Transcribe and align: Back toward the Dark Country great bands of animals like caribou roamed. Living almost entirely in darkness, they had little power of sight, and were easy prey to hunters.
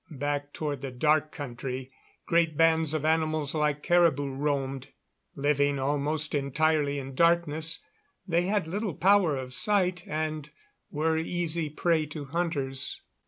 Back 0.09 0.51
toward 0.51 0.81
the 0.81 0.89
Dark 0.89 1.31
Country 1.31 1.91
great 2.25 2.57
bands 2.57 2.95
of 2.95 3.05
animals 3.05 3.53
like 3.53 3.83
caribou 3.83 4.31
roamed. 4.33 4.87
Living 5.35 5.77
almost 5.77 6.33
entirely 6.33 6.97
in 6.97 7.13
darkness, 7.13 7.85
they 8.27 8.45
had 8.47 8.67
little 8.67 8.95
power 8.95 9.37
of 9.37 9.53
sight, 9.53 10.01
and 10.07 10.49
were 10.89 11.19
easy 11.19 11.69
prey 11.69 12.07
to 12.07 12.25
hunters. 12.25 13.03